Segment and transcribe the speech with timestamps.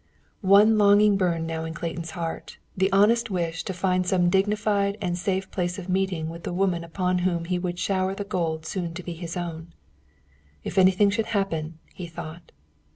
[0.41, 5.15] One longing burned now in Clayton's heart, the honest wish to find some dignified and
[5.15, 8.95] safe place of meeting with the woman upon whom he would shower the gold soon
[8.95, 9.73] to be his own.
[10.63, 12.51] "If anything should happen," he thought.